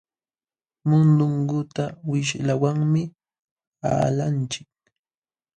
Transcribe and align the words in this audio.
Mundunguta 0.87 1.83
wishlawanmi 2.09 3.01
qalanchik. 3.81 4.69